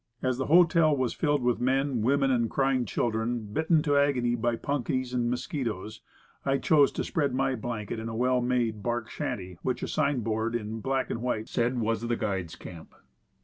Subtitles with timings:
[0.23, 4.55] As the hotel was filled with men, women and crying children, bitten to agony by
[4.55, 6.01] punkies and mosquitoes,
[6.43, 10.21] I chose to spread my blanket in a well made bark shanty, which a sign
[10.21, 12.95] board in black and white said was the "Guides' Camp."